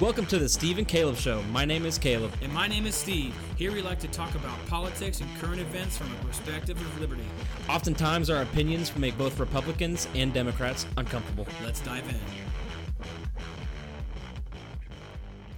[0.00, 1.42] Welcome to the Steve and Caleb Show.
[1.50, 2.32] My name is Caleb.
[2.40, 3.34] And my name is Steve.
[3.56, 7.24] Here we like to talk about politics and current events from a perspective of liberty.
[7.68, 11.48] Oftentimes, our opinions make both Republicans and Democrats uncomfortable.
[11.64, 12.14] Let's dive in.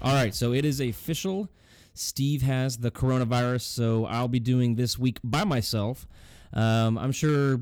[0.00, 1.50] All right, so it is official.
[1.93, 6.09] Steve has the coronavirus, so I'll be doing this week by myself.
[6.54, 7.61] Um, I'm sure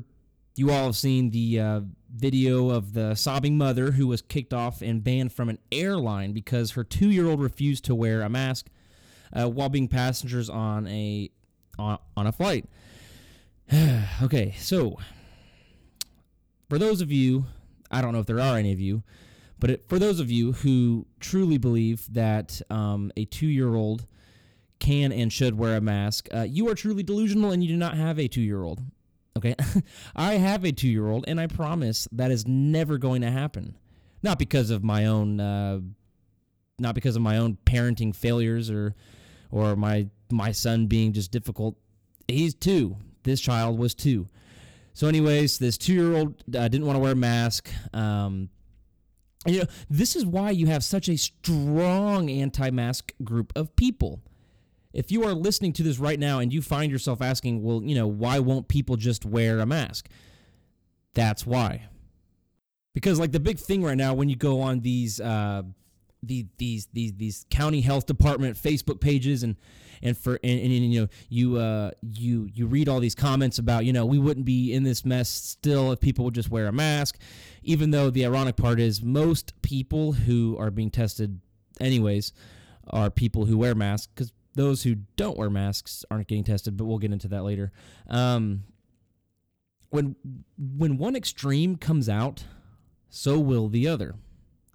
[0.55, 1.81] you all have seen the uh,
[2.13, 6.71] video of the sobbing mother who was kicked off and banned from an airline because
[6.71, 8.67] her two-year-old refused to wear a mask
[9.33, 11.29] uh, while being passengers on a
[11.77, 12.65] on, on a flight.
[14.23, 14.97] okay, so
[16.69, 17.45] for those of you,
[17.91, 19.03] I don't know if there are any of you,
[19.59, 24.05] but it, for those of you who truly believe that um, a two-year-old
[24.79, 27.95] can and should wear a mask, uh, you are truly delusional and you do not
[27.95, 28.81] have a two-year-old.
[29.37, 29.55] Okay.
[30.15, 33.77] I have a two year old, and I promise that is never going to happen.
[34.21, 35.79] Not because of my own, uh,
[36.77, 38.95] not because of my own parenting failures or,
[39.51, 41.75] or my my son being just difficult.
[42.27, 42.97] He's two.
[43.23, 44.27] This child was two.
[44.93, 47.69] So, anyways, this two year old uh, didn't want to wear a mask.
[47.93, 48.49] Um,
[49.45, 54.21] you know, this is why you have such a strong anti mask group of people
[54.93, 57.95] if you are listening to this right now and you find yourself asking, well, you
[57.95, 60.09] know, why won't people just wear a mask?
[61.13, 61.87] That's why.
[62.93, 65.63] Because like the big thing right now when you go on these uh
[66.21, 69.55] the, these these these county health department Facebook pages and
[70.01, 73.85] and for and, and, you know you uh you you read all these comments about
[73.85, 76.71] you know we wouldn't be in this mess still if people would just wear a
[76.73, 77.17] mask
[77.63, 81.39] even though the ironic part is most people who are being tested
[81.79, 82.33] anyways
[82.89, 86.85] are people who wear masks because those who don't wear masks aren't getting tested, but
[86.85, 87.71] we'll get into that later.
[88.07, 88.63] Um,
[89.89, 90.15] when
[90.57, 92.43] when one extreme comes out,
[93.09, 94.15] so will the other.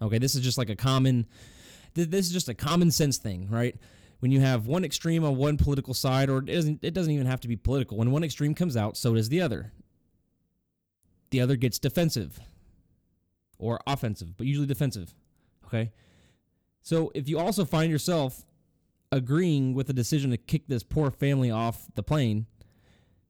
[0.02, 1.26] Okay, this is just like a common.
[1.94, 3.76] This is just a common sense thing, right?
[4.18, 7.26] When you have one extreme on one political side, or it doesn't, it doesn't even
[7.26, 7.98] have to be political.
[7.98, 9.72] When one extreme comes out, so does the other.
[11.30, 12.40] The other gets defensive
[13.58, 15.14] or offensive, but usually defensive.
[15.66, 15.92] Okay.
[16.82, 18.44] So if you also find yourself
[19.14, 22.46] agreeing with the decision to kick this poor family off the plane,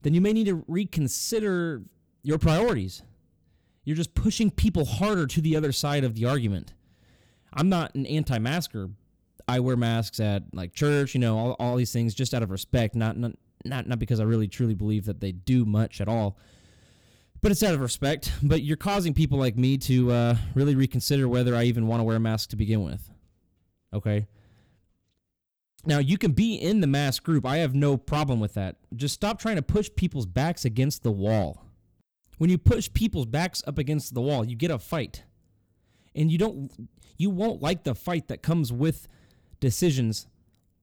[0.02, 1.82] then you may need to reconsider
[2.22, 3.02] your priorities.
[3.84, 6.72] You're just pushing people harder to the other side of the argument.
[7.52, 8.90] I'm not an anti-masker.
[9.46, 12.50] I wear masks at like church, you know, all, all these things just out of
[12.50, 13.32] respect, not, not
[13.64, 16.38] not not because I really truly believe that they do much at all.
[17.40, 18.32] But it's out of respect.
[18.42, 22.04] But you're causing people like me to uh, really reconsider whether I even want to
[22.04, 23.10] wear a mask to begin with.
[23.92, 24.26] Okay.
[25.86, 27.44] Now, you can be in the mass group.
[27.44, 28.76] I have no problem with that.
[28.96, 31.62] Just stop trying to push people's backs against the wall.
[32.38, 35.24] When you push people's backs up against the wall, you get a fight.
[36.14, 36.70] And you don't
[37.16, 39.08] you won't like the fight that comes with
[39.60, 40.26] decisions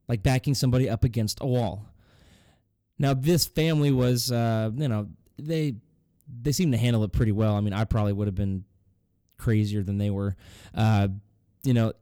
[0.07, 1.85] like backing somebody up against a wall.
[2.99, 5.07] Now, this family was uh, you know,
[5.37, 5.75] they
[6.41, 7.55] they seem to handle it pretty well.
[7.55, 8.63] I mean, I probably would have been
[9.37, 10.35] crazier than they were.
[10.73, 11.09] Uh,
[11.63, 11.93] you know,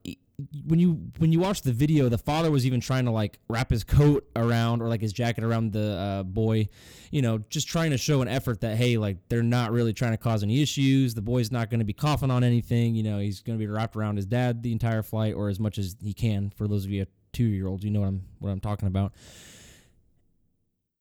[0.66, 3.70] when you when you watch the video, the father was even trying to like wrap
[3.70, 6.68] his coat around or like his jacket around the uh, boy,
[7.12, 10.12] you know, just trying to show an effort that hey, like they're not really trying
[10.12, 11.14] to cause any issues.
[11.14, 12.96] The boy's not going to be coughing on anything.
[12.96, 15.60] You know, he's going to be wrapped around his dad the entire flight or as
[15.60, 16.52] much as he can.
[16.56, 19.14] For those of you two year olds, you know what I'm what I'm talking about.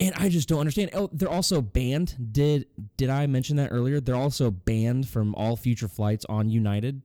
[0.00, 0.90] And I just don't understand.
[0.94, 2.16] Oh, they're also banned.
[2.32, 2.66] Did
[2.96, 4.00] did I mention that earlier?
[4.00, 7.02] They're also banned from all future flights on United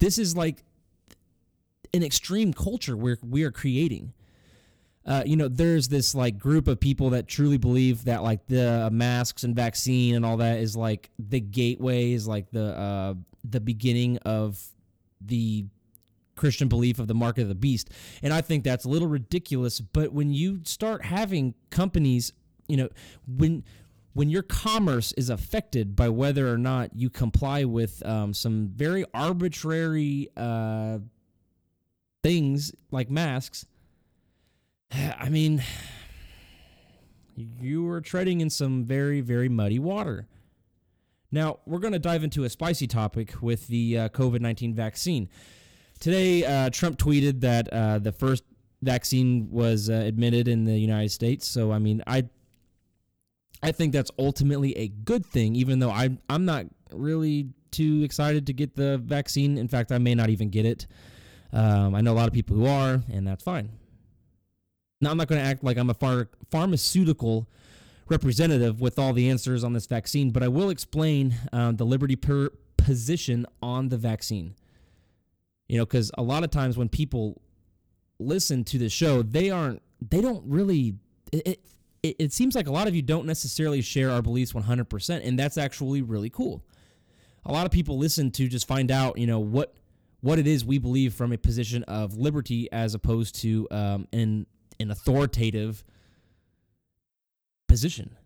[0.00, 0.64] this is like
[1.94, 4.12] an extreme culture we're we are creating.
[5.06, 8.88] Uh, you know, there's this like group of people that truly believe that like the
[8.92, 13.60] masks and vaccine and all that is like the gateway is like the uh, the
[13.60, 14.62] beginning of
[15.20, 15.64] the
[16.36, 17.90] Christian belief of the mark of the beast.
[18.22, 19.80] And I think that's a little ridiculous.
[19.80, 22.32] But when you start having companies,
[22.68, 22.88] you know,
[23.26, 23.64] when
[24.12, 29.04] when your commerce is affected by whether or not you comply with um, some very
[29.14, 30.98] arbitrary uh,
[32.22, 33.66] things like masks,
[34.92, 35.62] I mean,
[37.36, 40.26] you are treading in some very, very muddy water.
[41.32, 45.28] Now, we're going to dive into a spicy topic with the uh, COVID 19 vaccine.
[46.00, 48.42] Today, uh, Trump tweeted that uh, the first
[48.82, 51.46] vaccine was uh, admitted in the United States.
[51.46, 52.24] So, I mean, I
[53.62, 58.46] I think that's ultimately a good thing, even though I, I'm not really too excited
[58.46, 59.58] to get the vaccine.
[59.58, 60.86] In fact, I may not even get it.
[61.52, 63.70] Um, I know a lot of people who are, and that's fine.
[65.00, 67.48] Now, I'm not going to act like I'm a phar- pharmaceutical
[68.08, 72.16] representative with all the answers on this vaccine, but I will explain um, the Liberty
[72.16, 74.54] per- position on the vaccine.
[75.68, 77.40] You know, because a lot of times when people
[78.18, 80.94] listen to the show, they aren't, they don't really,
[81.32, 81.60] it, it,
[82.02, 85.58] it seems like a lot of you don't necessarily share our beliefs 100%, and that's
[85.58, 86.64] actually really cool.
[87.44, 89.74] A lot of people listen to just find out, you know, what
[90.22, 94.46] what it is we believe from a position of liberty as opposed to um, an
[94.78, 95.84] an authoritative
[97.68, 98.16] position.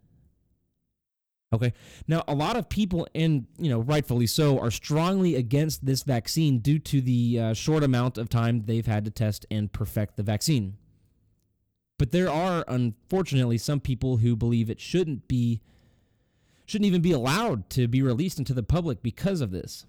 [1.52, 1.72] Okay.
[2.08, 6.58] Now, a lot of people, and you know, rightfully so, are strongly against this vaccine
[6.58, 10.24] due to the uh, short amount of time they've had to test and perfect the
[10.24, 10.76] vaccine.
[11.98, 15.60] But there are, unfortunately, some people who believe it shouldn't be,
[16.66, 19.86] shouldn't even be allowed to be released into the public because of this.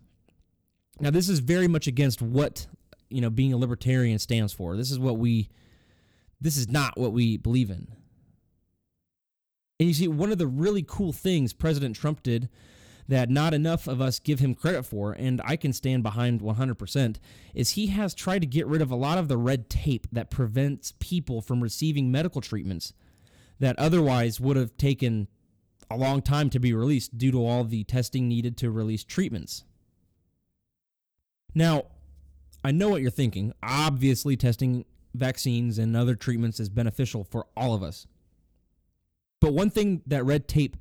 [0.99, 2.67] Now, this is very much against what
[3.09, 4.77] you know being a libertarian stands for.
[4.77, 5.49] This is what we,
[6.39, 7.87] this is not what we believe in.
[9.79, 12.49] And you see, one of the really cool things President Trump did
[13.07, 17.17] that not enough of us give him credit for, and I can stand behind 100%,
[17.53, 20.31] is he has tried to get rid of a lot of the red tape that
[20.31, 22.93] prevents people from receiving medical treatments
[23.59, 25.27] that otherwise would have taken
[25.89, 29.63] a long time to be released due to all the testing needed to release treatments.
[31.53, 31.85] Now,
[32.63, 33.53] I know what you're thinking.
[33.61, 38.07] Obviously, testing vaccines and other treatments is beneficial for all of us.
[39.39, 40.75] But one thing that red tape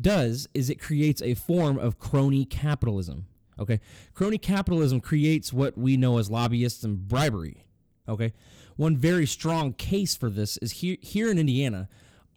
[0.00, 3.26] does is it creates a form of crony capitalism.
[3.58, 3.80] Okay.
[4.14, 7.66] Crony capitalism creates what we know as lobbyists and bribery.
[8.08, 8.32] Okay.
[8.76, 11.88] One very strong case for this is here, here in Indiana,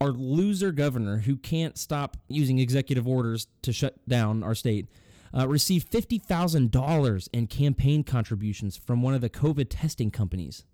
[0.01, 4.87] our loser governor who can't stop using executive orders to shut down our state
[5.35, 10.65] uh, received $50,000 in campaign contributions from one of the COVID testing companies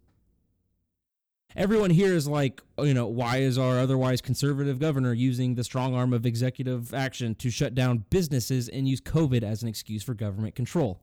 [1.56, 5.63] everyone here is like, oh, you know, why is our otherwise conservative governor using the
[5.63, 10.03] strong arm of executive action to shut down businesses and use COVID as an excuse
[10.03, 11.00] for government control?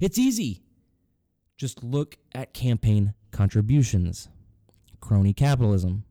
[0.00, 0.62] It's easy.
[1.56, 4.28] Just look at campaign contributions,
[5.00, 6.04] crony capitalism.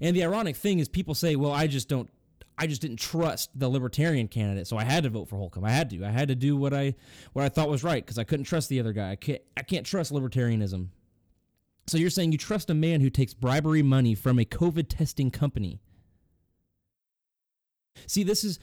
[0.00, 2.10] And the ironic thing is, people say, well, I just don't.
[2.56, 5.64] I just didn't trust the libertarian candidate, so I had to vote for Holcomb.
[5.64, 6.04] I had to.
[6.04, 6.94] I had to do what I
[7.32, 9.10] what I thought was right because I couldn't trust the other guy.
[9.10, 9.42] I can't.
[9.56, 10.88] I can't trust libertarianism.
[11.86, 15.30] So you're saying you trust a man who takes bribery money from a COVID testing
[15.30, 15.80] company.
[18.06, 18.58] See, this is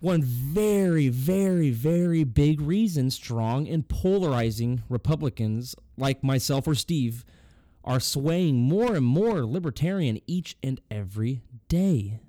[0.00, 7.24] one very, very, very big reason strong and polarizing Republicans like myself or Steve
[7.84, 12.20] are swaying more and more libertarian each and every day.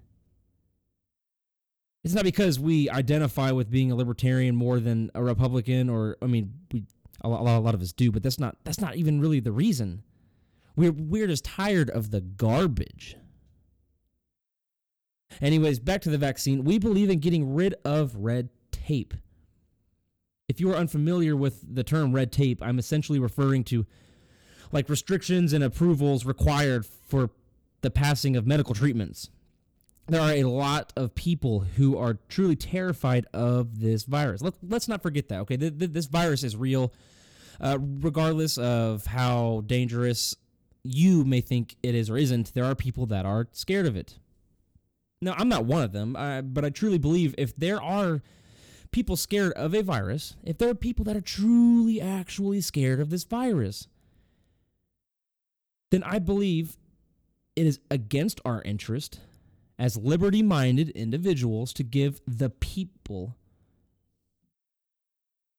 [2.03, 6.25] It's not because we identify with being a libertarian more than a Republican, or I
[6.25, 6.83] mean, we
[7.23, 9.51] a lot, a lot of us do, but that's not that's not even really the
[9.51, 10.03] reason.
[10.75, 13.17] We're, we're just tired of the garbage.
[15.41, 16.63] Anyways, back to the vaccine.
[16.63, 19.13] We believe in getting rid of red tape.
[20.49, 23.85] If you are unfamiliar with the term red tape, I'm essentially referring to
[24.71, 27.29] like restrictions and approvals required for
[27.81, 29.29] the passing of medical treatments.
[30.07, 34.41] There are a lot of people who are truly terrified of this virus.
[34.41, 35.55] Let, us not forget that, okay?
[35.55, 36.91] This virus is real,
[37.61, 40.35] uh, regardless of how dangerous
[40.83, 44.17] you may think it is or isn't, there are people that are scared of it.
[45.21, 46.13] Now, I'm not one of them,
[46.53, 48.21] but I truly believe if there are
[48.91, 53.09] people scared of a virus, if there are people that are truly actually scared of
[53.09, 53.87] this virus,
[55.91, 56.77] then I believe
[57.55, 59.19] it is against our interest
[59.77, 63.35] as liberty minded individuals to give the people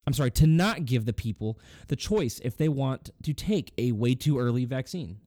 [0.05, 3.91] I'm sorry, to not give the people the choice if they want to take a
[3.93, 5.17] way too early vaccine.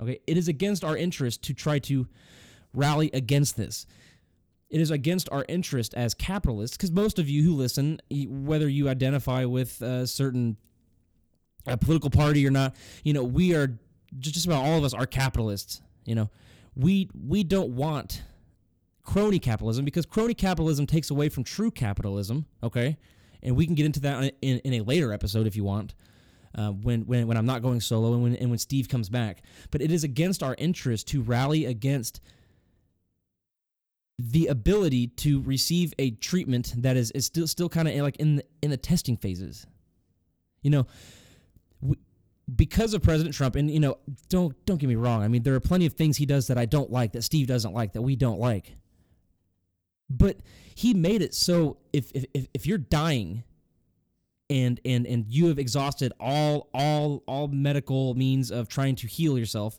[0.00, 2.06] Okay, it is against our interest to try to
[2.74, 3.86] rally against this.
[4.68, 8.88] It is against our interest as capitalists, because most of you who listen, whether you
[8.88, 10.56] identify with a certain
[11.66, 13.78] a political party or not, you know, we are
[14.18, 15.80] just about all of us are capitalists.
[16.04, 16.30] You know,
[16.74, 18.22] we we don't want
[19.06, 22.44] crony capitalism because crony capitalism takes away from true capitalism.
[22.62, 22.98] Okay,
[23.42, 25.94] and we can get into that in, in a later episode if you want.
[26.54, 29.42] Uh, when, when when I'm not going solo and when and when Steve comes back,
[29.70, 32.20] but it is against our interest to rally against
[34.18, 38.36] the ability to receive a treatment that is, is still still kind of like in
[38.36, 39.66] the, in the testing phases.
[40.62, 40.86] You know,
[41.82, 41.96] we,
[42.54, 43.98] because of President Trump, and you know,
[44.30, 45.22] don't don't get me wrong.
[45.22, 47.46] I mean, there are plenty of things he does that I don't like, that Steve
[47.46, 48.76] doesn't like, that we don't like.
[50.08, 50.38] But
[50.74, 53.44] he made it so if if if you're dying
[54.48, 59.38] and and and you have exhausted all all all medical means of trying to heal
[59.38, 59.78] yourself,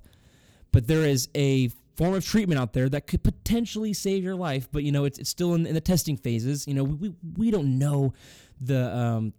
[0.72, 4.67] but there is a form of treatment out there that could potentially save your life,
[4.72, 6.67] but you know it's, it's still in, in the testing phases.
[6.67, 8.13] You know we, we don't know
[8.60, 9.34] the um,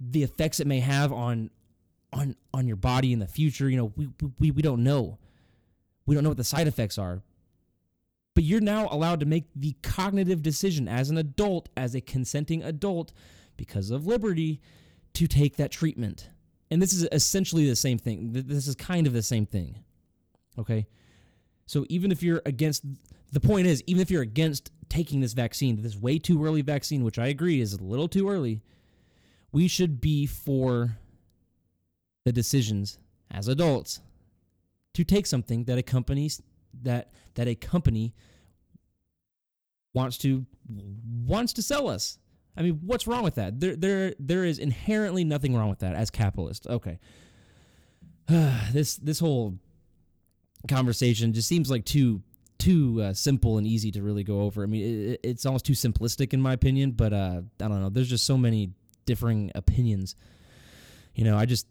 [0.00, 1.50] the effects it may have on
[2.12, 3.68] on on your body in the future.
[3.68, 5.18] You know, we we we don't know.
[6.06, 7.22] We don't know what the side effects are.
[8.38, 12.62] But you're now allowed to make the cognitive decision as an adult, as a consenting
[12.62, 13.12] adult,
[13.56, 14.60] because of liberty,
[15.14, 16.30] to take that treatment.
[16.70, 18.30] And this is essentially the same thing.
[18.30, 19.82] This is kind of the same thing.
[20.56, 20.86] Okay?
[21.66, 22.84] So even if you're against,
[23.32, 27.02] the point is, even if you're against taking this vaccine, this way too early vaccine,
[27.02, 28.62] which I agree is a little too early,
[29.50, 30.96] we should be for
[32.24, 33.00] the decisions
[33.32, 33.98] as adults
[34.94, 36.30] to take something that a company
[36.82, 38.14] that that a company
[39.94, 40.46] wants to
[41.26, 42.18] wants to sell us.
[42.56, 43.60] I mean, what's wrong with that?
[43.60, 46.66] There there there is inherently nothing wrong with that as capitalists.
[46.66, 46.98] Okay.
[48.28, 49.58] this this whole
[50.68, 52.22] conversation just seems like too
[52.58, 54.64] too uh, simple and easy to really go over.
[54.64, 57.88] I mean, it, it's almost too simplistic in my opinion, but uh, I don't know.
[57.88, 58.72] There's just so many
[59.06, 60.16] differing opinions.
[61.14, 61.66] You know, I just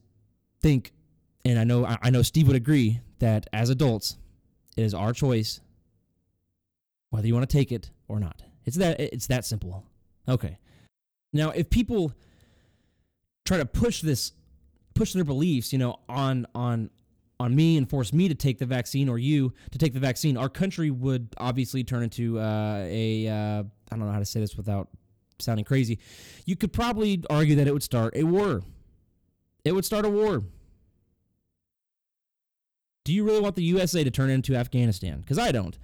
[0.62, 0.94] think,
[1.46, 4.18] and I know I know Steve would agree that as adults,
[4.78, 5.60] it is our choice
[7.10, 8.42] whether you want to take it or not.
[8.66, 9.84] It's that it's that simple.
[10.28, 10.58] Okay.
[11.34, 12.14] Now, if people
[13.46, 14.34] try to push this
[14.94, 16.90] push their beliefs, you know, on on
[17.40, 20.38] on me and force me to take the vaccine or you to take the vaccine,
[20.38, 24.40] our country would obviously turn into uh, a uh, I don't know how to say
[24.40, 24.90] this without
[25.40, 26.00] sounding crazy.
[26.46, 28.64] You could probably argue that it would start a war.
[29.64, 30.44] It would start a war.
[33.08, 35.22] Do you really want the USA to turn into Afghanistan?
[35.22, 35.80] Because I don't.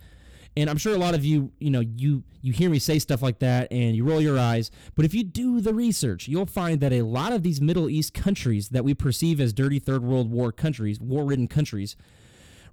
[0.58, 3.22] And I'm sure a lot of you, you know, you you hear me say stuff
[3.22, 6.82] like that and you roll your eyes, but if you do the research, you'll find
[6.82, 10.30] that a lot of these Middle East countries that we perceive as dirty third world
[10.30, 11.96] war countries, war-ridden countries,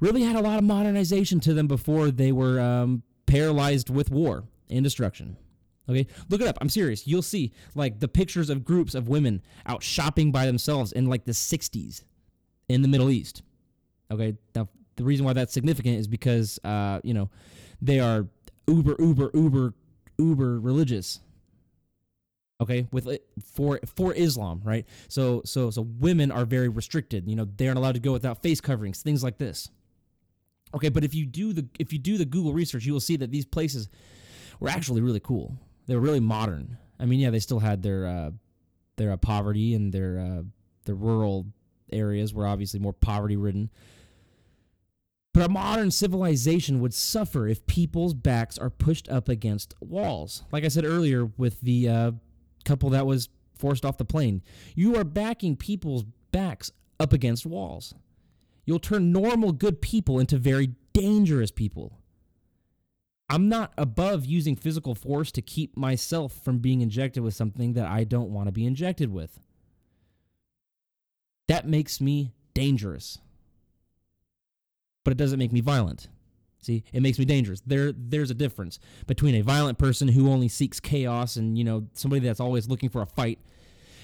[0.00, 4.42] really had a lot of modernization to them before they were um, paralyzed with war
[4.69, 5.37] and destruction.
[5.88, 6.59] Okay, look it up.
[6.61, 7.07] I'm serious.
[7.07, 11.25] You'll see like the pictures of groups of women out shopping by themselves in like
[11.25, 12.02] the 60s
[12.69, 13.42] in the Middle East.
[14.10, 17.30] Okay, now the reason why that's significant is because uh, you know
[17.80, 18.26] they are
[18.66, 19.74] uber uber uber
[20.18, 21.20] uber religious.
[22.60, 23.08] Okay with
[23.42, 24.86] for for islam right?
[25.08, 28.42] So so so women are very restricted you know they aren't allowed to go without
[28.42, 29.70] face coverings things like this.
[30.74, 33.16] Okay but if you do the if you do the google research you will see
[33.16, 33.88] that these places
[34.60, 35.56] were actually really cool.
[35.86, 36.76] They were really modern.
[36.98, 38.30] I mean yeah they still had their uh
[38.96, 40.42] their uh, poverty and their uh
[40.84, 41.46] the rural
[41.90, 43.70] areas were obviously more poverty ridden
[45.40, 50.42] but a modern civilization would suffer if people's backs are pushed up against walls.
[50.52, 52.12] Like I said earlier with the uh,
[52.66, 54.42] couple that was forced off the plane,
[54.75, 57.94] you are backing people's backs up against walls.
[58.66, 61.99] You'll turn normal, good people into very dangerous people.
[63.30, 67.87] I'm not above using physical force to keep myself from being injected with something that
[67.87, 69.40] I don't want to be injected with.
[71.49, 73.16] That makes me dangerous
[75.04, 76.09] but it doesn't make me violent.
[76.62, 77.62] See, it makes me dangerous.
[77.64, 81.87] There, there's a difference between a violent person who only seeks chaos and you know
[81.95, 83.38] somebody that's always looking for a fight,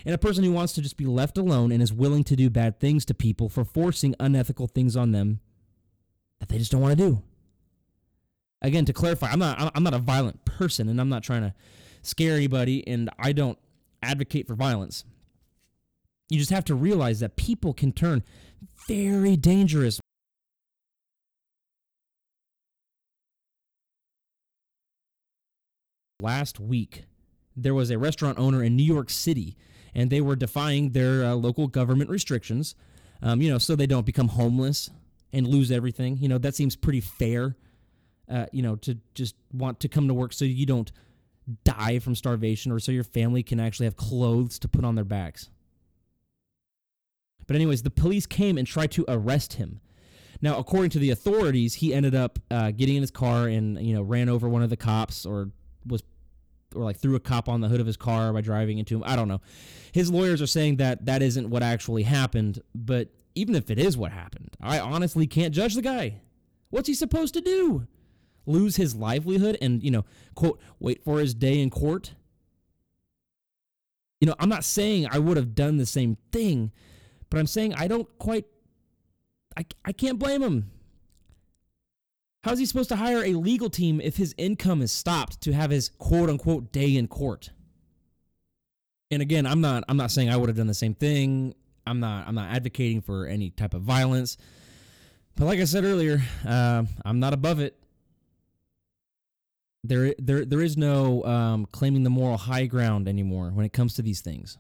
[0.05, 2.49] and a person who wants to just be left alone and is willing to do
[2.49, 5.41] bad things to people for forcing unethical things on them
[6.41, 7.23] that they just don't want to do.
[8.62, 11.55] Again, to clarify, I'm not, I'm not a violent person, and I'm not trying to
[12.03, 13.59] scare anybody, and I don't
[14.03, 15.05] advocate for violence.
[16.31, 18.25] You just have to realize that people can turn
[18.88, 20.00] very dangerous
[26.26, 27.04] last week
[27.56, 29.56] there was a restaurant owner in New York City,
[29.95, 32.75] and they were defying their uh, local government restrictions,
[33.23, 34.90] um, you know, so they don't become homeless
[35.33, 36.18] and lose everything.
[36.18, 37.56] You know, that seems pretty fair,
[38.28, 40.90] uh, you know, to just want to come to work so you don't
[41.64, 45.04] die from starvation or so your family can actually have clothes to put on their
[45.04, 45.49] backs.
[47.47, 49.80] But, anyways, the police came and tried to arrest him.
[50.42, 53.95] Now, according to the authorities, he ended up uh, getting in his car and, you
[53.95, 55.50] know, ran over one of the cops or
[55.87, 56.02] was
[56.75, 59.04] or like threw a cop on the hood of his car by driving into him.
[59.06, 59.40] I don't know.
[59.92, 63.96] His lawyers are saying that that isn't what actually happened, but even if it is
[63.96, 66.20] what happened, I honestly can't judge the guy.
[66.70, 67.87] What's he supposed to do?
[68.46, 70.04] Lose his livelihood and, you know,
[70.35, 72.14] quote, wait for his day in court?
[74.20, 76.73] You know, I'm not saying I would have done the same thing,
[77.28, 78.46] but I'm saying I don't quite
[79.56, 80.70] I, I can't blame him.
[82.47, 85.73] How's he supposed to hire a legal team if his income is stopped to have
[85.73, 87.50] his quote unquote day in court?
[89.11, 91.57] And again, I'm not I'm not saying I would have done the same thing.
[91.88, 94.38] I'm not I'm not advocating for any type of violence.
[95.35, 97.76] But like I said earlier, uh, I'm not above it.
[99.83, 103.95] There, there, there is no um, claiming the moral high ground anymore when it comes
[103.95, 104.57] to these things.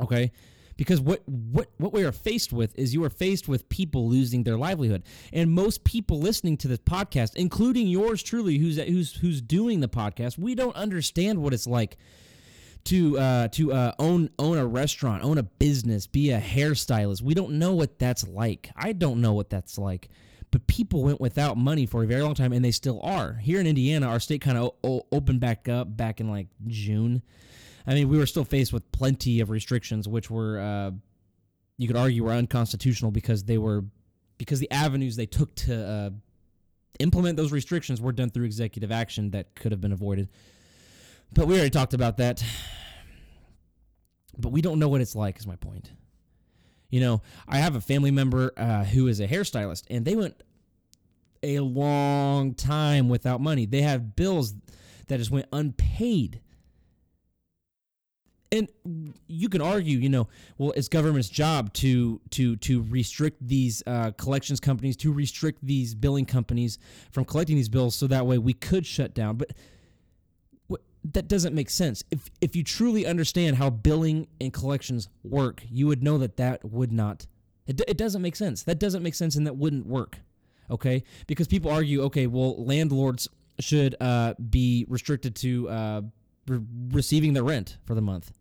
[0.00, 0.32] Okay?
[0.76, 4.42] Because what what what we are faced with is you are faced with people losing
[4.42, 5.04] their livelihood.
[5.32, 9.88] And most people listening to this podcast, including yours truly who's who's who's doing the
[9.88, 11.96] podcast, we don't understand what it's like
[12.84, 17.22] to uh, to uh, own own a restaurant, own a business, be a hairstylist.
[17.22, 18.70] We don't know what that's like.
[18.76, 20.08] I don't know what that's like.
[20.50, 23.32] But people went without money for a very long time, and they still are.
[23.34, 27.22] Here in Indiana, our state kind of o- opened back up back in like June.
[27.86, 30.90] I mean, we were still faced with plenty of restrictions, which were uh,
[31.76, 33.84] you could argue were unconstitutional because they were
[34.38, 36.10] because the avenues they took to uh,
[36.98, 40.28] implement those restrictions were done through executive action that could have been avoided.
[41.32, 42.42] But we already talked about that.
[44.36, 45.90] But we don't know what it's like, is my point.
[46.90, 50.42] You know, I have a family member uh, who is a hairstylist, and they went
[51.42, 53.66] a long time without money.
[53.66, 54.54] They have bills
[55.08, 56.40] that just went unpaid.
[58.54, 58.68] And
[59.26, 64.12] you can argue, you know, well, it's government's job to to to restrict these uh,
[64.12, 66.78] collections companies, to restrict these billing companies
[67.10, 69.36] from collecting these bills, so that way we could shut down.
[69.36, 69.52] But
[71.12, 72.02] that doesn't make sense.
[72.10, 76.64] If if you truly understand how billing and collections work, you would know that that
[76.64, 77.26] would not.
[77.66, 78.62] It, it doesn't make sense.
[78.62, 80.20] That doesn't make sense, and that wouldn't work.
[80.70, 83.28] Okay, because people argue, okay, well, landlords
[83.60, 86.02] should uh, be restricted to uh,
[86.46, 88.32] re- receiving the rent for the month.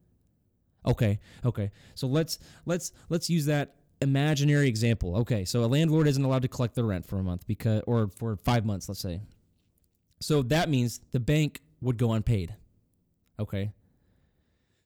[0.86, 1.72] Okay, okay.
[1.96, 5.16] So let's let's let's use that imaginary example.
[5.18, 8.10] Okay, so a landlord isn't allowed to collect the rent for a month because, or
[8.18, 9.22] for five months, let's say.
[10.20, 12.56] So that means the bank would go unpaid.
[13.40, 13.72] Okay.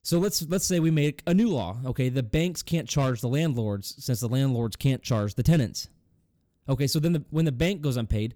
[0.04, 1.78] So let's let's say we make a new law.
[1.86, 5.90] Okay, the banks can't charge the landlords since the landlords can't charge the tenants.
[6.70, 8.34] Okay, so then the, when the bank goes unpaid,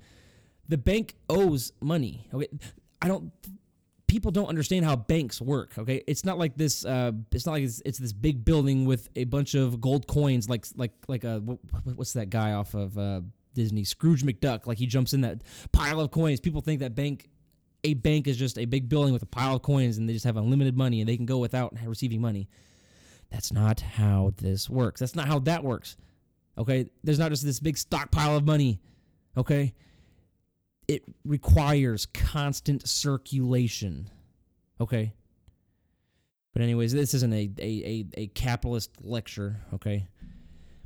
[0.67, 2.27] the bank owes money.
[2.33, 2.47] Okay,
[3.01, 3.31] I don't.
[4.11, 5.71] People don't understand how banks work.
[5.77, 6.83] Okay, it's not like this.
[6.83, 10.49] Uh, it's not like it's, it's this big building with a bunch of gold coins,
[10.49, 11.39] like like like a
[11.95, 13.21] what's that guy off of uh,
[13.53, 14.67] Disney, Scrooge McDuck.
[14.67, 16.41] Like he jumps in that pile of coins.
[16.41, 17.29] People think that bank
[17.85, 20.25] a bank is just a big building with a pile of coins and they just
[20.25, 22.49] have unlimited money and they can go without receiving money.
[23.31, 24.99] That's not how this works.
[24.99, 25.95] That's not how that works.
[26.57, 26.89] Okay?
[27.01, 28.81] There's not just this big stockpile of money.
[29.37, 29.73] Okay?
[30.91, 34.09] It requires constant circulation.
[34.79, 35.13] Okay?
[36.53, 40.07] But anyways, this isn't a, a, a, a capitalist lecture, okay?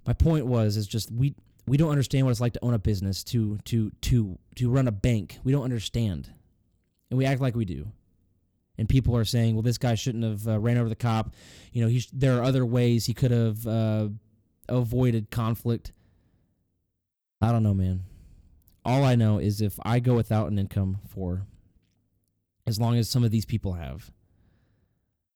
[0.06, 1.34] My point was is just we
[1.68, 4.88] we don't understand what it's like to own a business, to to to to run
[4.88, 5.40] a bank.
[5.44, 6.30] We don't understand
[7.10, 7.88] and we act like we do.
[8.78, 11.34] And people are saying, "Well, this guy shouldn't have uh, ran over the cop."
[11.72, 14.10] You know, he sh- there are other ways he could have uh,
[14.68, 15.94] avoided conflict.
[17.42, 18.04] I don't know, man.
[18.86, 21.48] All I know is if I go without an income for
[22.68, 24.12] as long as some of these people have,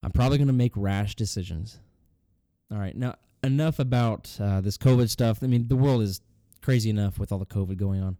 [0.04, 1.80] I'm probably going to make rash decisions.
[2.72, 5.40] All right, now enough about uh, this COVID stuff.
[5.42, 6.22] I mean, the world is
[6.62, 8.18] crazy enough with all the COVID going on,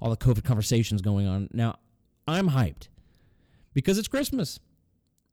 [0.00, 1.48] all the COVID conversations going on.
[1.52, 1.78] Now,
[2.26, 2.88] I'm hyped
[3.72, 4.58] because it's Christmas.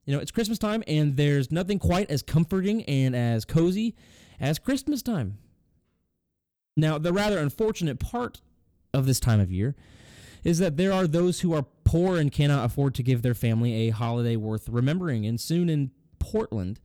[0.05, 3.95] You know, it's Christmas time, and there's nothing quite as comforting and as cozy
[4.39, 5.37] as Christmas time.
[6.75, 8.41] Now, the rather unfortunate part
[8.93, 9.75] of this time of year
[10.43, 13.87] is that there are those who are poor and cannot afford to give their family
[13.87, 15.25] a holiday worth remembering.
[15.25, 16.79] And soon in Portland,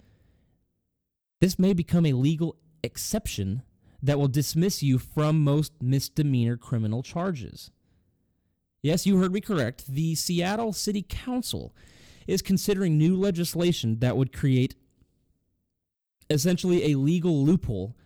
[1.40, 3.62] this may become a legal exception
[4.02, 7.70] that will dismiss you from most misdemeanor criminal charges.
[8.82, 9.86] Yes, you heard me correct.
[9.86, 11.74] The Seattle City Council
[12.26, 14.74] is considering new legislation that would create
[16.28, 17.96] essentially a legal loophole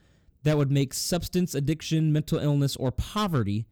[0.43, 3.67] that would make substance addiction, mental illness, or poverty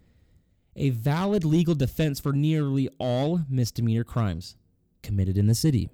[0.79, 4.57] a valid legal defense for nearly all misdemeanor crimes
[5.03, 5.91] committed in the city.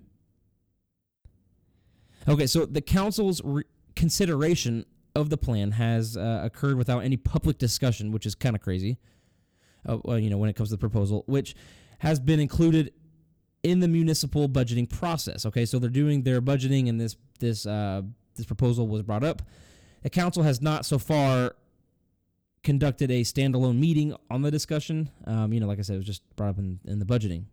[2.29, 3.65] Okay, so the council's re-
[3.97, 8.63] consideration of the plan has uh, occurred without any public discussion, which is kind of
[8.63, 8.99] crazy
[9.87, 11.55] uh, well, you know, when it comes to the proposal, which
[11.99, 12.93] has been included
[13.63, 15.47] in the municipal budgeting process.
[15.47, 18.03] Okay, so they're doing their budgeting, and this this uh,
[18.35, 19.43] this proposal was brought up.
[20.03, 21.57] The council has not so far
[22.65, 25.11] conducted a standalone meeting on the discussion.
[25.27, 27.45] Um, you know, like I said, it was just brought up in, in the budgeting.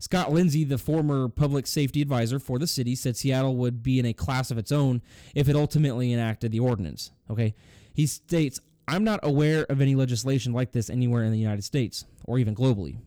[0.00, 4.06] Scott Lindsay, the former public safety advisor for the city, said Seattle would be in
[4.06, 5.02] a class of its own
[5.34, 7.10] if it ultimately enacted the ordinance.
[7.28, 7.54] Okay.
[7.92, 12.04] He states, I'm not aware of any legislation like this anywhere in the United States
[12.24, 12.98] or even globally.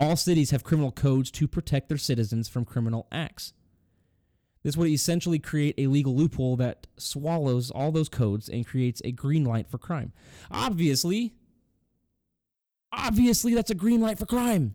[0.00, 3.52] All cities have criminal codes to protect their citizens from criminal acts.
[4.64, 9.12] This would essentially create a legal loophole that swallows all those codes and creates a
[9.12, 10.12] green light for crime.
[10.50, 11.34] Obviously,
[12.90, 14.74] obviously that's a green light for crime.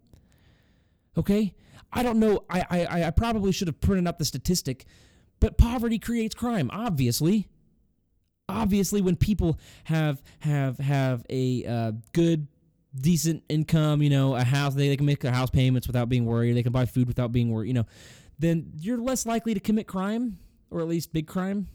[1.18, 1.56] Okay?
[1.92, 2.44] I don't know.
[2.50, 4.86] I, I, I probably should have printed up the statistic,
[5.40, 7.48] But poverty creates crime, obviously.
[8.48, 12.48] Obviously, when people have have have a uh, good,
[13.00, 16.26] decent income, you know, a house, they, they can make their house payments without being
[16.26, 16.54] worried.
[16.54, 17.68] They can buy food without being worried.
[17.68, 17.86] You know,
[18.40, 20.40] then you're less likely to commit crime,
[20.72, 21.68] or at least big crime.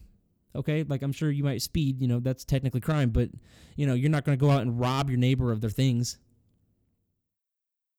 [0.56, 2.00] Okay, like I'm sure you might speed.
[2.00, 3.28] You know, that's technically crime, but
[3.76, 6.18] you know, you're not going to go out and rob your neighbor of their things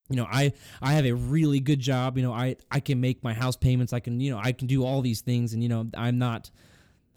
[0.10, 3.24] you know i i have a really good job you know i i can make
[3.24, 5.70] my house payments i can you know i can do all these things and you
[5.70, 6.52] know i'm not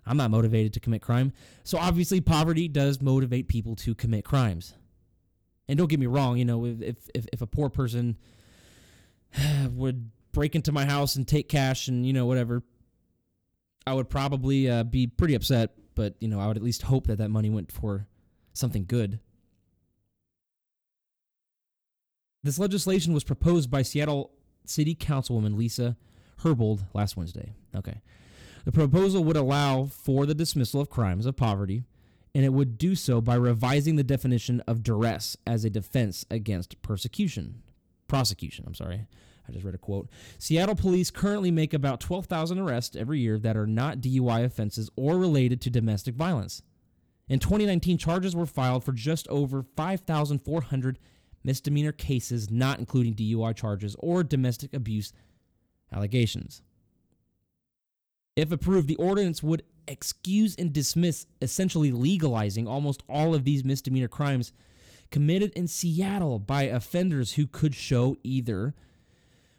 [0.07, 1.33] i'm not motivated to commit crime
[1.65, 4.75] so obviously poverty does motivate people to commit crimes
[5.69, 8.17] and don't get me wrong you know if if if a poor person
[9.71, 12.63] would break into my house and take cash and you know whatever
[13.87, 17.07] i would probably uh, be pretty upset but you know i would at least hope
[17.07, 18.07] that that money went for
[18.53, 19.21] something good
[22.43, 24.31] This legislation was proposed by Seattle
[24.65, 25.97] City Councilwoman Lisa
[26.43, 27.55] Herbold last Wednesday.
[27.75, 28.01] Okay.
[28.65, 31.85] The proposal would allow for the dismissal of crimes of poverty,
[32.35, 36.81] and it would do so by revising the definition of duress as a defense against
[36.83, 37.63] persecution.
[38.07, 39.07] Prosecution, I'm sorry.
[39.49, 40.09] I just read a quote.
[40.39, 45.17] Seattle police currently make about 12,000 arrests every year that are not DUI offenses or
[45.17, 46.63] related to domestic violence.
[47.29, 50.99] In 2019, charges were filed for just over 5,400
[51.45, 55.13] misdemeanor cases not including DUI charges or domestic abuse
[55.93, 56.63] allegations.
[58.37, 64.09] If approved, the ordinance would excuse and dismiss, essentially legalizing almost all of these misdemeanor
[64.09, 64.53] crimes
[65.11, 68.75] committed in Seattle by offenders who could show either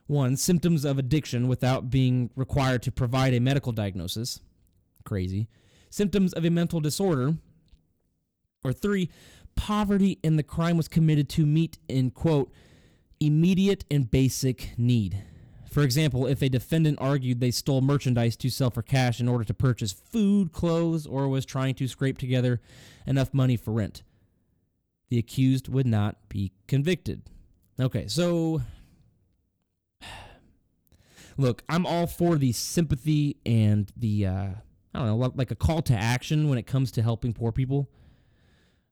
[0.10, 4.40] one, symptoms of addiction without being required to provide a medical diagnosis,
[5.06, 5.48] crazy,
[5.90, 7.36] symptoms of a mental disorder,
[8.64, 9.10] or three,
[9.56, 12.52] poverty and the crime was committed to meet in quote
[13.20, 15.24] immediate and basic need.
[15.70, 19.44] For example, if a defendant argued they stole merchandise to sell for cash in order
[19.44, 22.60] to purchase food, clothes, or was trying to scrape together
[23.06, 24.02] enough money for rent,
[25.10, 27.22] the accused would not be convicted.
[27.80, 28.62] Okay, so
[31.40, 34.48] look, I'm all for the sympathy and the uh,
[34.94, 37.90] I don't know, like a call to action when it comes to helping poor people.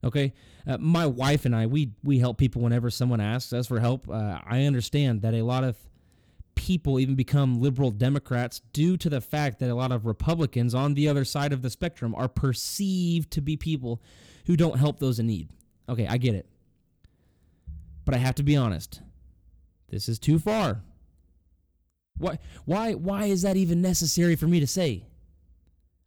[0.03, 0.33] Okay,
[0.65, 4.09] uh, my wife and I we we help people whenever someone asks us for help.
[4.09, 5.75] Uh, I understand that a lot of
[6.55, 10.93] people even become liberal Democrats due to the fact that a lot of Republicans on
[10.93, 14.01] the other side of the spectrum are perceived to be people
[14.45, 15.49] who don't help those in need.
[15.89, 16.47] Okay, I get it.
[18.05, 19.01] But I have to be honest.
[19.89, 20.81] This is too far.
[22.17, 25.05] Why why why is that even necessary for me to say?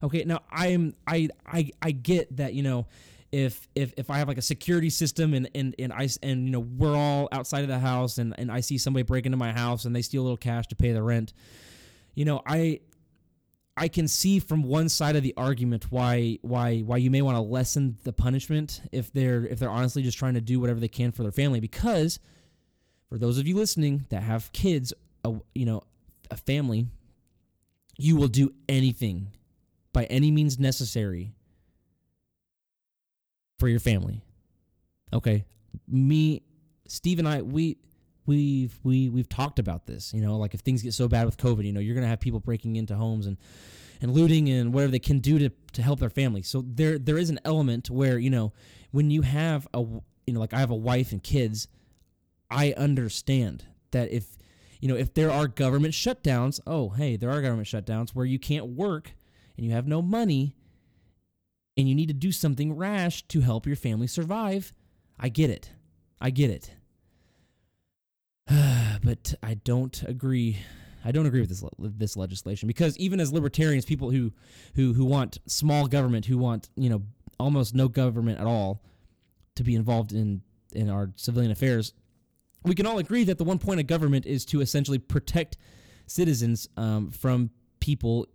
[0.02, 2.86] Okay, now I'm I I I get that, you know,
[3.32, 6.52] if if if I have like a security system and and and I and you
[6.52, 9.52] know we're all outside of the house and and I see somebody break into my
[9.52, 11.32] house and they steal a little cash to pay the rent,
[12.14, 12.80] you know I
[13.76, 17.36] I can see from one side of the argument why why why you may want
[17.36, 20.88] to lessen the punishment if they're if they're honestly just trying to do whatever they
[20.88, 22.18] can for their family because
[23.08, 24.92] for those of you listening that have kids
[25.54, 25.82] you know
[26.30, 26.86] a family
[28.00, 29.28] you will do anything
[29.92, 31.34] by any means necessary
[33.58, 34.22] for your family.
[35.12, 35.44] Okay.
[35.86, 36.42] Me,
[36.88, 37.76] Steve and I, we
[38.26, 40.14] we've we we've talked about this.
[40.14, 42.20] You know, like if things get so bad with COVID, you know, you're gonna have
[42.20, 43.36] people breaking into homes and
[44.00, 46.42] and looting and whatever they can do to to help their family.
[46.42, 48.52] So there there is an element where you know
[48.92, 51.68] when you have a you know like I have a wife and kids,
[52.50, 54.38] I understand that if
[54.80, 58.38] you know if there are government shutdowns, oh hey, there are government shutdowns where you
[58.38, 59.12] can't work
[59.56, 60.56] and you have no money
[61.76, 64.72] and you need to do something rash to help your family survive.
[65.18, 65.72] I get it.
[66.20, 66.72] I get it.
[69.04, 70.58] but I don't agree.
[71.04, 74.32] I don't agree with this this legislation because even as libertarians, people who
[74.74, 77.02] who who want small government, who want you know
[77.38, 78.82] almost no government at all,
[79.56, 81.94] to be involved in in our civilian affairs,
[82.64, 85.56] we can all agree that the one point of government is to essentially protect
[86.06, 88.26] citizens um, from people.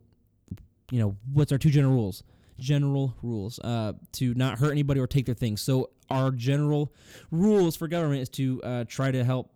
[0.91, 2.23] You know, what's our two general rules?
[2.59, 5.61] general rules uh, to not hurt anybody or take their things.
[5.61, 6.93] So our general
[7.31, 9.51] rules for government is to uh, try to help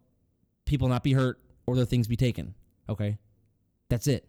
[0.65, 2.55] people not be hurt or their things be taken.
[2.88, 3.17] Okay,
[3.89, 4.27] that's it.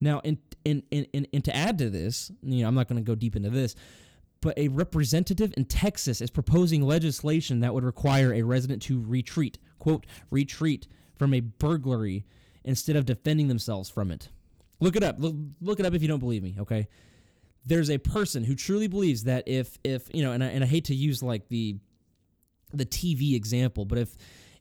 [0.00, 3.06] Now, in in, in, in to add to this, you know, I'm not going to
[3.06, 3.74] go deep into this,
[4.42, 9.58] but a representative in Texas is proposing legislation that would require a resident to retreat,
[9.78, 12.26] quote, retreat from a burglary
[12.64, 14.28] instead of defending themselves from it.
[14.80, 15.16] Look it up.
[15.18, 16.88] Look, look it up if you don't believe me, okay?
[17.64, 20.66] there's a person who truly believes that if if you know and I, and I
[20.66, 21.76] hate to use like the
[22.72, 24.16] the TV example, but if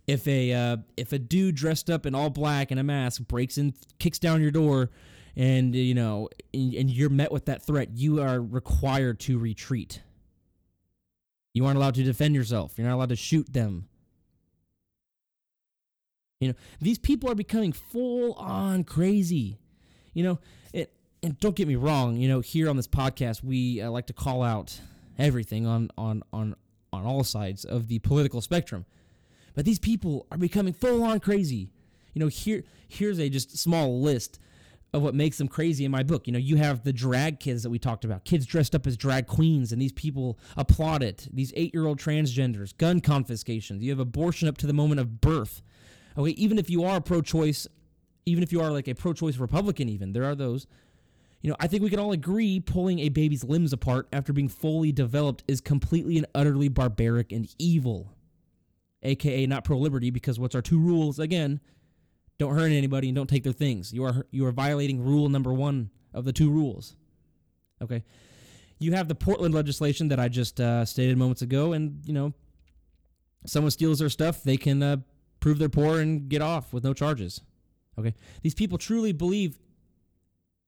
[0.07, 3.57] if a uh, if a dude dressed up in all black and a mask breaks
[3.57, 4.89] in, kicks down your door,
[5.35, 10.01] and you know, and, and you're met with that threat, you are required to retreat.
[11.53, 12.73] You aren't allowed to defend yourself.
[12.77, 13.87] You're not allowed to shoot them.
[16.39, 19.59] You know, these people are becoming full on crazy.
[20.13, 20.39] You know,
[20.73, 20.91] it,
[21.21, 24.13] and don't get me wrong, you know, here on this podcast, we uh, like to
[24.13, 24.79] call out
[25.19, 26.55] everything on, on, on,
[26.91, 28.85] on all sides of the political spectrum.
[29.53, 31.69] But these people are becoming full on crazy.
[32.13, 34.39] You know, here here's a just small list
[34.93, 36.27] of what makes them crazy in my book.
[36.27, 38.97] You know, you have the drag kids that we talked about, kids dressed up as
[38.97, 41.27] drag queens, and these people applaud it.
[41.31, 43.83] These eight year old transgenders, gun confiscations.
[43.83, 45.61] You have abortion up to the moment of birth.
[46.17, 47.67] Okay, even if you are pro choice,
[48.25, 50.67] even if you are like a pro choice Republican, even, there are those.
[51.41, 54.49] You know, I think we can all agree pulling a baby's limbs apart after being
[54.49, 58.13] fully developed is completely and utterly barbaric and evil.
[59.03, 61.17] AKA not pro liberty, because what's our two rules?
[61.17, 61.59] Again,
[62.41, 63.93] don't hurt anybody and don't take their things.
[63.93, 66.95] You are you are violating rule number one of the two rules.
[67.81, 68.03] Okay.
[68.79, 72.33] You have the Portland legislation that I just uh, stated moments ago, and you know,
[73.45, 74.97] someone steals their stuff, they can uh,
[75.39, 77.41] prove they're poor and get off with no charges.
[77.99, 78.15] Okay.
[78.41, 79.59] These people truly believe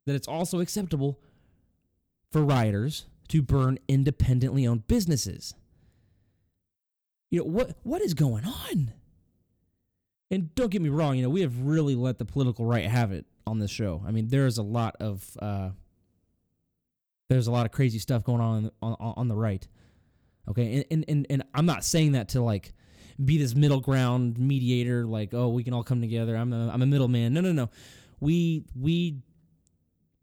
[0.06, 1.20] that it's also acceptable
[2.32, 5.56] for rioters to burn independently owned businesses.
[7.32, 8.94] You know what what is going on?
[10.34, 13.12] And don't get me wrong, you know, we have really let the political right have
[13.12, 14.04] it on this show.
[14.04, 15.70] I mean, there's a lot of uh,
[17.30, 19.68] there's a lot of crazy stuff going on on, on the right.
[20.50, 22.74] Okay, and, and and I'm not saying that to like
[23.24, 26.36] be this middle ground mediator, like oh we can all come together.
[26.36, 27.32] I'm a I'm a middleman.
[27.34, 27.70] No, no, no.
[28.20, 29.20] We we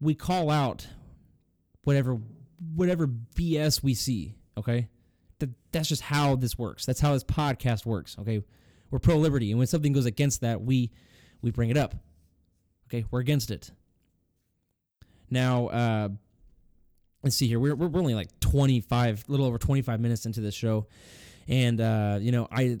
[0.01, 0.87] we call out
[1.85, 2.19] whatever
[2.75, 4.35] whatever BS we see.
[4.57, 4.89] Okay,
[5.39, 6.85] that that's just how this works.
[6.85, 8.17] That's how this podcast works.
[8.19, 8.43] Okay,
[8.91, 10.91] we're pro liberty, and when something goes against that, we
[11.41, 11.95] we bring it up.
[12.87, 13.71] Okay, we're against it.
[15.29, 16.09] Now, uh,
[17.23, 17.59] let's see here.
[17.59, 20.87] We're we're only like twenty five, little over twenty five minutes into this show,
[21.47, 22.79] and uh, you know I.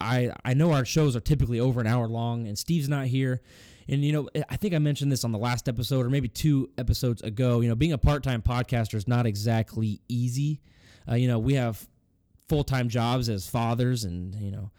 [0.00, 3.40] I, I know our shows are typically over an hour long, and Steve's not here.
[3.88, 6.68] And you know, I think I mentioned this on the last episode, or maybe two
[6.76, 7.60] episodes ago.
[7.60, 10.60] You know, being a part-time podcaster is not exactly easy.
[11.08, 11.88] Uh, you know, we have
[12.48, 14.72] full-time jobs as fathers, and you know,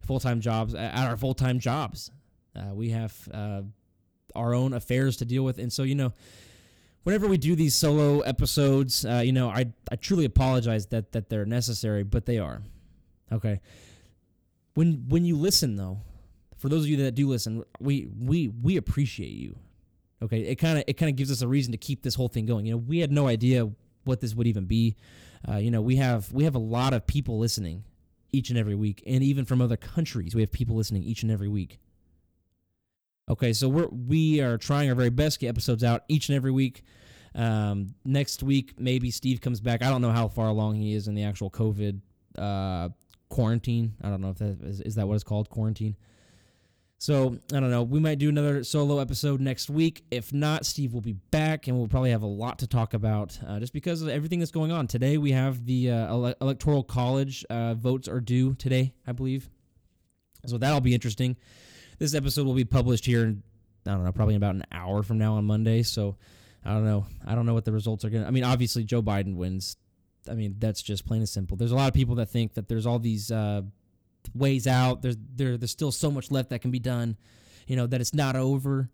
[0.00, 2.10] full-time jobs at our full-time jobs.
[2.54, 3.62] Uh, we have uh,
[4.34, 6.12] our own affairs to deal with, and so you know,
[7.04, 11.28] whenever we do these solo episodes, uh, you know, I I truly apologize that that
[11.28, 12.62] they're necessary, but they are.
[13.32, 13.60] Okay.
[14.74, 16.00] When when you listen though,
[16.56, 19.56] for those of you that do listen, we we we appreciate you.
[20.22, 22.28] Okay, it kind of it kind of gives us a reason to keep this whole
[22.28, 22.66] thing going.
[22.66, 23.70] You know, we had no idea
[24.04, 24.96] what this would even be.
[25.48, 27.84] Uh, you know, we have we have a lot of people listening
[28.32, 31.30] each and every week, and even from other countries, we have people listening each and
[31.30, 31.78] every week.
[33.28, 36.36] Okay, so we're we are trying our very best to get episodes out each and
[36.36, 36.82] every week.
[37.34, 39.82] Um, next week, maybe Steve comes back.
[39.82, 42.00] I don't know how far along he is in the actual COVID
[42.36, 42.88] uh,
[43.28, 43.94] quarantine.
[44.02, 45.96] I don't know if that is, is that what it's called, quarantine.
[47.00, 47.82] So I don't know.
[47.82, 50.04] We might do another solo episode next week.
[50.10, 53.38] If not, Steve will be back, and we'll probably have a lot to talk about
[53.46, 54.86] uh, just because of everything that's going on.
[54.86, 59.48] Today we have the uh, ele- electoral college uh, votes are due today, I believe.
[60.44, 61.38] So that'll be interesting.
[61.98, 63.42] This episode will be published here in
[63.86, 65.82] I don't know, probably about an hour from now on Monday.
[65.82, 66.16] So
[66.66, 67.06] I don't know.
[67.26, 68.28] I don't know what the results are going to.
[68.28, 69.78] I mean, obviously Joe Biden wins.
[70.28, 71.56] I mean, that's just plain and simple.
[71.56, 73.62] There's a lot of people that think that there's all these uh,
[74.34, 75.02] ways out.
[75.02, 77.16] There's there there's still so much left that can be done.
[77.66, 78.90] You know that it's not over.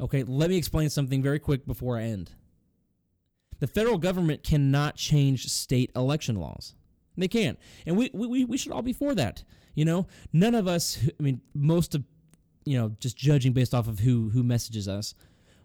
[0.00, 2.32] Okay, let me explain something very quick before I end.
[3.60, 6.74] The federal government cannot change state election laws.
[7.16, 9.44] They can't, and we we we should all be for that.
[9.74, 10.98] You know, none of us.
[11.18, 12.04] I mean, most of
[12.64, 15.14] you know, just judging based off of who who messages us,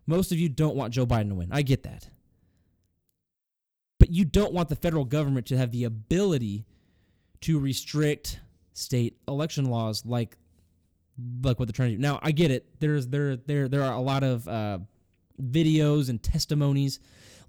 [0.05, 1.49] most of you don't want Joe Biden to win.
[1.51, 2.09] I get that.
[3.99, 6.65] But you don't want the federal government to have the ability
[7.41, 8.39] to restrict
[8.79, 10.37] state election laws like
[11.43, 12.01] like what they're trying to do.
[12.01, 12.65] Now, I get it.
[12.79, 14.79] There's there there there are a lot of uh,
[15.41, 16.99] videos and testimonies,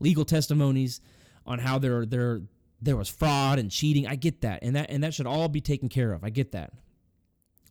[0.00, 1.00] legal testimonies
[1.46, 2.42] on how there there
[2.82, 4.06] there was fraud and cheating.
[4.06, 6.24] I get that, and that and that should all be taken care of.
[6.24, 6.72] I get that.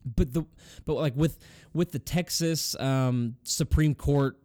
[0.06, 0.46] But the
[0.86, 1.40] but like with
[1.74, 4.38] with the Texas um, Supreme Court,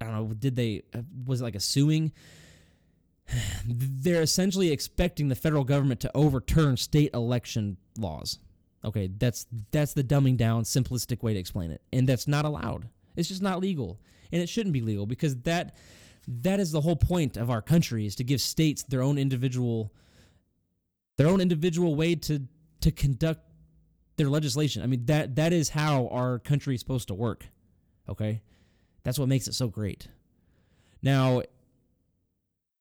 [0.00, 0.34] I don't know.
[0.34, 2.12] Did they uh, was it like a suing?
[3.66, 8.38] they're essentially expecting the federal government to overturn state election laws.
[8.84, 11.82] Okay, that's that's the dumbing down simplistic way to explain it.
[11.92, 12.88] And that's not allowed.
[13.16, 14.00] It's just not legal.
[14.30, 15.76] And it shouldn't be legal because that
[16.26, 19.92] that is the whole point of our country is to give states their own individual
[21.16, 22.46] their own individual way to
[22.80, 23.40] to conduct
[24.16, 24.82] their legislation.
[24.82, 27.46] I mean that that is how our country is supposed to work.
[28.08, 28.42] Okay?
[29.02, 30.08] That's what makes it so great.
[31.02, 31.42] Now,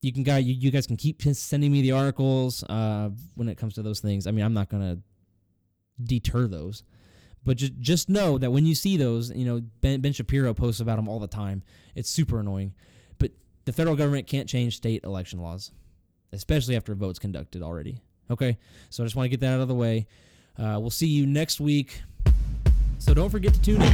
[0.08, 3.58] you can guys you, you guys can keep sending me the articles uh, when it
[3.58, 4.26] comes to those things.
[4.26, 5.00] I mean, I'm not gonna
[6.02, 6.84] deter those,
[7.44, 10.80] but just just know that when you see those, you know Ben, ben Shapiro posts
[10.80, 11.62] about them all the time.
[11.94, 12.74] It's super annoying,
[13.20, 13.32] but
[13.66, 15.72] the federal government can't change state election laws,
[16.32, 18.02] especially after a vote's conducted already.
[18.32, 18.58] Okay,
[18.90, 20.08] so I just want to get that out of the way.
[20.58, 22.02] Uh, we'll see you next week.
[23.00, 23.94] So don't forget to tune in.